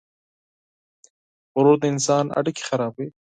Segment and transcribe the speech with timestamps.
[1.53, 3.07] غرور د انسان اړیکې خرابوي.